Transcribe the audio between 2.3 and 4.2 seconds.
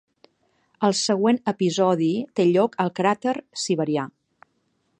té lloc al cràter siberià.